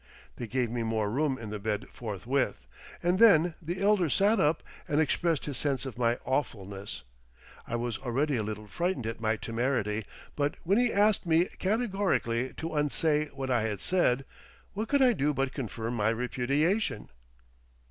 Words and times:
They 0.37 0.47
gave 0.47 0.71
me 0.71 0.81
more 0.81 1.11
room 1.11 1.37
in 1.37 1.51
the 1.51 1.59
bed 1.59 1.87
forthwith, 1.93 2.65
and 3.03 3.19
then 3.19 3.53
the 3.61 3.79
elder 3.83 4.09
sat 4.09 4.39
up 4.39 4.63
and 4.87 4.99
expressed 4.99 5.45
his 5.45 5.59
sense 5.59 5.85
of 5.85 5.99
my 5.99 6.15
awfulness. 6.25 7.03
I 7.67 7.75
was 7.75 7.99
already 7.99 8.35
a 8.35 8.41
little 8.41 8.65
frightened 8.65 9.05
at 9.05 9.21
my 9.21 9.35
temerity, 9.35 10.05
but 10.35 10.55
when 10.63 10.79
he 10.79 10.91
asked 10.91 11.27
me 11.27 11.49
categorically 11.59 12.51
to 12.53 12.73
unsay 12.73 13.25
what 13.27 13.51
I 13.51 13.61
had 13.61 13.79
said, 13.79 14.25
what 14.73 14.87
could 14.89 15.03
I 15.03 15.13
do 15.13 15.35
but 15.35 15.53
confirm 15.53 15.97
my 15.97 16.09
repudiation? 16.09 17.09